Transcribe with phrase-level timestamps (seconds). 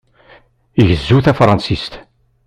[0.81, 1.93] Igezzu tafṛansist.